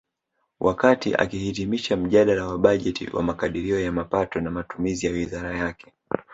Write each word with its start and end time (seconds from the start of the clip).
Wakati 0.59 1.15
akihitimisha 1.15 1.97
mjadala 1.97 2.47
wa 2.47 2.57
bajeti 2.57 3.09
wa 3.13 3.23
makadirio 3.23 3.79
ya 3.79 3.91
mapato 3.91 4.41
na 4.41 4.51
matumizi 4.51 5.05
ya 5.05 5.11
wizara 5.11 5.57
yake 5.57 5.93